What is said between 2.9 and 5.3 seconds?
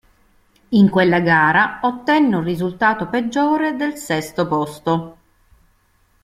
peggiore del sesto posto.